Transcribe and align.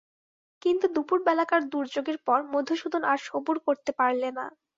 কিন্তু 0.61 0.85
দুপুরবেলাকার 0.95 1.61
দুর্যোগের 1.71 2.17
পর 2.27 2.39
মধুসূদন 2.53 3.03
আর 3.11 3.19
সবুর 3.27 3.57
করতে 3.67 3.91
পারলে 3.99 4.29
না। 4.37 4.45